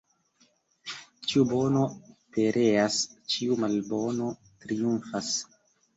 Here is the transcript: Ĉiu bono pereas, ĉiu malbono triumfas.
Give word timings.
Ĉiu 1.31 1.43
bono 1.51 1.83
pereas, 2.37 2.97
ĉiu 3.35 3.59
malbono 3.65 4.35
triumfas. 4.65 5.35